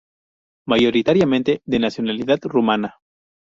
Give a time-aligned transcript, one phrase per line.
[0.67, 2.95] Mayoritariamente de nacionalidad rumana.